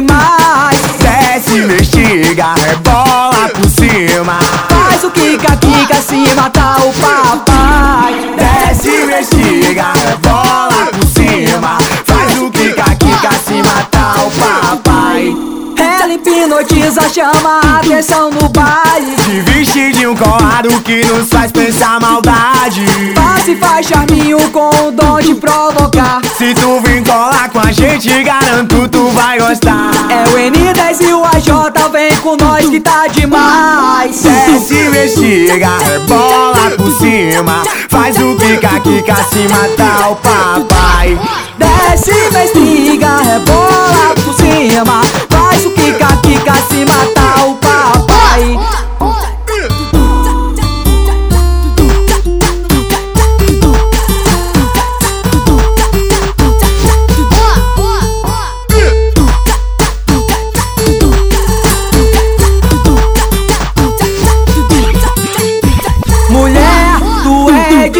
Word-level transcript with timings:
demais. 0.00 0.76
Desce, 1.00 1.60
mexiga, 1.62 2.54
rebola 2.54 3.48
por 3.54 3.68
cima. 3.70 4.38
Faz 4.68 5.04
o 5.04 5.10
kika 5.10 5.56
kika 5.56 6.02
se 6.02 6.34
matar 6.34 6.76
o 6.80 6.92
papai. 6.92 8.14
Desce, 8.36 9.06
mexiga, 9.06 9.92
rebola 9.94 10.86
por 10.92 11.06
cima. 11.06 11.78
Faz 12.04 12.38
o 12.38 12.50
kika 12.50 12.94
kika 12.96 13.30
se 13.46 13.62
matar 13.62 14.26
o 14.26 14.30
papai. 14.30 15.34
Ela 15.78 16.12
hipnotiza, 16.12 17.08
chama 17.08 17.60
a 17.62 17.78
atenção 17.78 18.30
no 18.30 18.48
baile 18.50 19.16
colado 20.16 20.80
que 20.82 21.04
nos 21.06 21.28
faz 21.28 21.52
pensar 21.52 22.00
maldade. 22.00 22.84
Passe 23.14 23.56
faz 23.56 23.86
charminho 23.86 24.38
com 24.50 24.68
o 24.68 24.90
dom 24.90 25.20
de 25.20 25.34
provocar. 25.34 26.20
Se 26.36 26.54
tu 26.54 26.80
vir 26.80 27.02
colar 27.04 27.48
com 27.50 27.60
a 27.60 27.72
gente, 27.72 28.22
garanto 28.22 28.88
tu 28.88 29.08
vai 29.10 29.38
gostar. 29.38 29.90
É 30.10 30.24
o 30.24 30.36
N10 30.36 31.00
e 31.00 31.12
o 31.12 31.24
AJ, 31.24 31.90
vem 31.92 32.20
com 32.20 32.36
nós 32.36 32.68
que 32.68 32.80
tá 32.80 33.06
demais. 33.08 34.22
Desce, 34.22 34.74
investiga, 34.74 35.70
bola 36.06 36.70
por 36.76 36.90
cima. 36.98 37.62
Faz 37.90 38.16
o 38.16 38.36
kika, 38.36 38.80
kika, 38.80 39.16
se 39.30 39.48
matar 39.48 40.12
o 40.12 40.16
papai. 40.16 41.45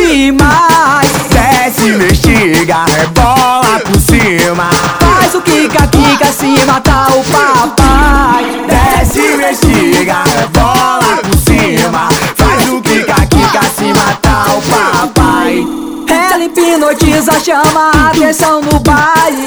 Demais. 0.06 1.10
Desce, 1.30 1.88
investiga, 1.88 2.84
bola 3.14 3.80
por 3.80 4.00
cima. 4.00 4.70
Faz 5.00 5.34
o 5.34 5.40
kika, 5.42 5.86
kika, 5.88 6.32
se 6.32 6.64
matar 6.66 7.08
o 7.10 7.24
papai. 7.24 8.64
Desce, 8.68 9.20
investiga, 9.20 10.24
bola 10.52 11.16
por 11.22 11.38
cima. 11.38 12.08
Faz 12.36 12.72
o 12.72 12.80
kika, 12.80 13.14
kika, 13.26 13.62
se 13.76 13.92
matar 13.92 14.46
o 14.56 14.62
papai. 14.62 15.66
Ela 16.08 16.44
hipnotiza, 16.44 17.32
chama 17.40 17.90
a 17.94 18.10
atenção 18.10 18.60
no 18.60 18.78
baile. 18.80 19.46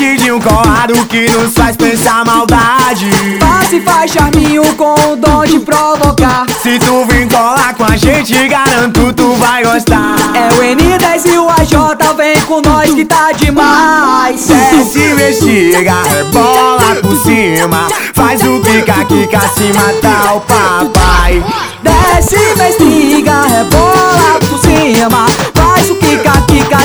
De 0.00 0.32
um 0.32 0.40
colado 0.40 0.94
que 1.08 1.30
nos 1.30 1.52
faz 1.52 1.76
pensar 1.76 2.24
maldade. 2.24 3.10
Passe 3.38 3.80
faz 3.82 4.10
charminho 4.10 4.62
com 4.76 4.94
o 4.94 5.16
dom 5.16 5.44
de 5.44 5.60
provocar. 5.60 6.46
Se 6.62 6.78
tu 6.78 7.04
vir 7.04 7.28
colar 7.28 7.74
com 7.74 7.84
a 7.84 7.96
gente, 7.96 8.48
garanto 8.48 9.12
vai 9.50 9.64
gostar. 9.64 10.14
É 10.34 10.48
o 10.48 10.62
N10 10.62 11.26
e 11.26 11.38
o 11.38 11.48
AJ, 11.48 12.14
vem 12.16 12.36
com 12.44 12.60
nós 12.60 12.94
que 12.94 13.04
tá 13.04 13.32
demais. 13.32 14.46
Desce, 14.46 15.00
investiga, 15.00 15.94
bola 16.32 16.94
por 17.02 17.16
cima. 17.24 17.88
Faz 18.14 18.40
o 18.42 18.60
kika, 18.60 19.04
kika, 19.06 19.40
se 19.48 19.72
matar 19.72 20.36
o 20.36 20.40
papai. 20.42 21.42
Desce, 21.82 22.36
investiga, 22.36 23.42
rebola 23.42 24.38
por 24.38 24.58
cima. 24.60 25.26
Faz 25.54 25.90
o 25.90 25.96
kika, 25.96 26.32
kika, 26.46 26.78